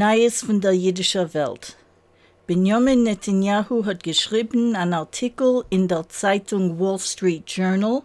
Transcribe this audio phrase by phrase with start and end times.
[0.00, 1.76] Neues von der jüdischen Welt.
[2.46, 8.00] Benjamin Netanyahu hat geschrieben einen Artikel in der Zeitung Wall Street Journal,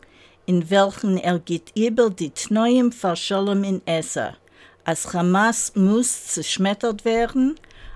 [0.45, 4.35] in welchem er geht über die neuen Verschollen in Essa,
[4.83, 7.55] als Hamas muss zerschmettert werden,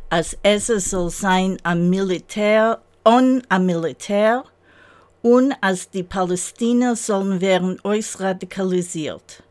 [0.10, 4.46] als Essa soll sein am Militär und am Militär
[5.24, 9.44] und als die Palästinenser sollen werden ausradikalisiert.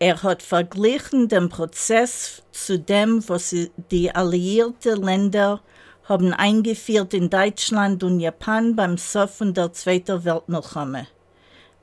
[0.00, 3.54] Er hat verglichen den Prozess zu dem, was
[3.90, 5.60] die alliierten Länder
[6.04, 11.08] haben eingeführt in Deutschland und Japan beim Soffen der Zweiten Weltmilchome.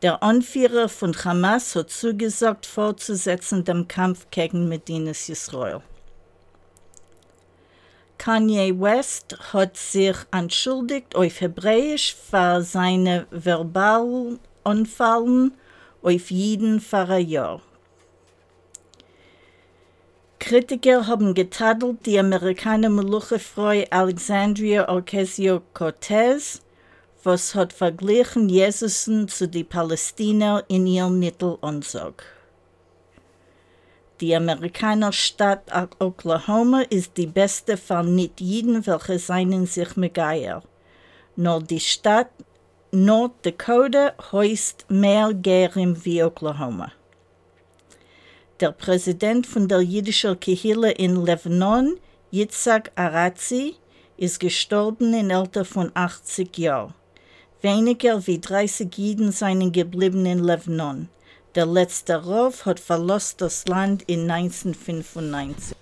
[0.02, 5.82] Der Anführer von Hamas hat zugesagt, fortzusetzen dem Kampf gegen Medinas Israel.
[8.18, 15.54] Kanye West hat sich entschuldigt auf Hebräisch für seine verbalen Anfallen
[16.02, 17.62] auf jeden für ein Jahr.
[20.48, 26.62] Kritiker haben getadelt die Amerikaner Meluchefrau Alexandria Ocasio-Cortez,
[27.24, 32.24] was hat verglichen Jesusen zu den Palästinern in ihrem Nittelansag.
[34.22, 35.64] Die Amerikanerstadt
[35.98, 40.62] Oklahoma ist die beste von nicht jeden, welche seinen sich Megaier.
[41.36, 42.30] Nur die Stadt
[42.92, 46.92] North Dakota heißt mehr Gerim wie Oklahoma.
[48.62, 51.98] Der Präsident von der jüdischen Kehille in Lebanon,
[52.32, 53.76] Yitzhak Arazi,
[54.16, 56.94] ist gestorben im Alter von 80 Jahren.
[57.62, 61.10] Weniger wie 30 Juden seien geblieben in Lebanon.
[61.54, 65.76] Der letzte Rauf hat verlassen das Land in 1995.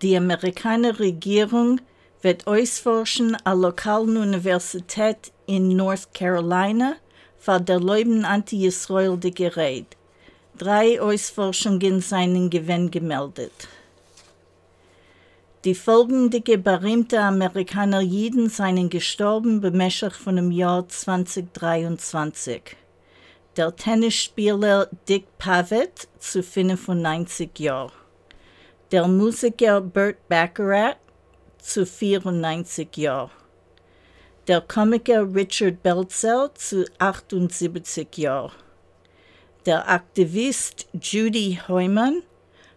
[0.00, 1.80] Die amerikanische Regierung
[2.22, 6.94] wird ausforschen an lokalen Universität in North Carolina
[7.36, 9.97] für der Leuben anti-Israel die Gerät.
[10.58, 13.68] Drei Ausforschungen seien gewinn gemeldet.
[15.62, 22.76] Die folgenden berühmten Amerikaner Jiden seien gestorben bemäßig von dem Jahr 2023.
[23.56, 27.92] Der Tennisspieler Dick Pavitt zu 95 Jahren.
[28.90, 30.96] Der Musiker Burt Baccarat
[31.58, 33.30] zu 94 Jahren.
[34.48, 38.50] Der Komiker Richard Belzer zu 78 Jahren
[39.68, 42.22] der Aktivist Judy Heumann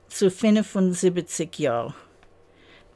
[0.09, 1.93] zu 75 Jahren,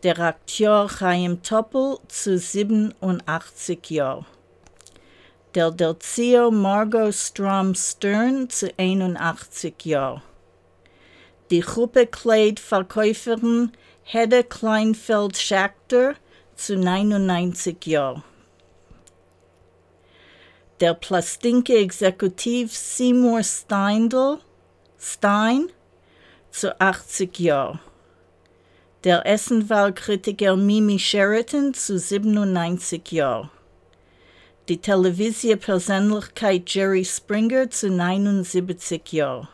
[0.03, 4.25] der Akteur Chaim Toppel zu 87 Jahren,
[5.53, 10.21] der Derzieher Margot Strom Stern zu 81 Jahren,
[11.49, 13.71] die Gruppe Kleidverkäuferin
[14.03, 16.15] Hedde Kleinfeld Schachter
[16.57, 18.23] zu 99 Jahren
[20.81, 24.39] der Plastinke-Exekutiv Seymour Steindl,
[24.99, 25.69] Stein
[26.51, 27.79] zu 80 Jahren.
[29.05, 33.49] Der Essenwahlkritiker Mimi Sheraton zu 97 Jahren.
[34.67, 39.47] Die Televisie-Persönlichkeit Jerry Springer zu 79 Jahren.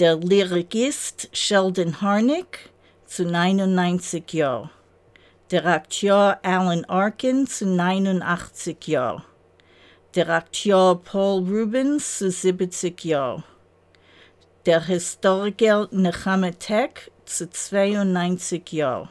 [0.00, 2.70] Der Lyrikist Sheldon Harnick
[3.04, 4.70] zu 99 Jahren.
[5.52, 9.22] Der Akteur Alan Arkin zu 89 Jahren
[10.16, 13.44] der Akteur Paul Rubens zu 70 Jahren,
[14.64, 19.10] der Historiker Nechame Tech zu 92 Jahren,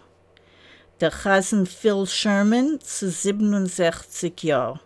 [1.00, 4.80] der Chasen Phil Sherman zu 67 Jahren,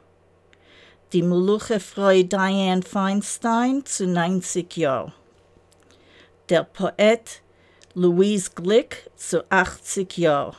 [1.13, 5.13] die Meluchefrau Diane Feinstein zu 90 Jahren,
[6.49, 7.41] der Poet
[7.93, 10.57] Louise Glick zu 80 Jahren,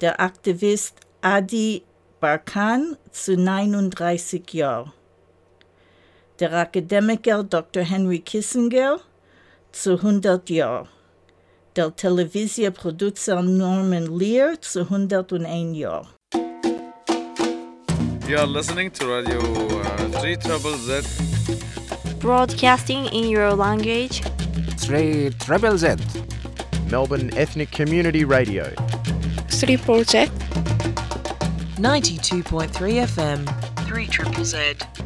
[0.00, 1.82] der Aktivist Adi
[2.20, 4.92] Barkan zu 39 Jahren.
[6.40, 7.84] Der Akademiker Dr.
[7.84, 8.98] Henry Kissinger
[9.70, 10.88] zu 100 Jahren.
[11.76, 16.08] Der Televisionsproducer Norman Lear zu 101 Jahren.
[18.26, 21.06] You are listening to Radio uh, 3 Trouble Z.
[22.18, 24.22] Broadcasting in your language.
[24.78, 26.00] 3 Triple Z.
[26.90, 28.64] Melbourne Ethnic Community Radio.
[29.50, 30.30] 3 Z.
[31.78, 33.46] 92.3 FM.
[33.86, 34.97] 3 Triple Z.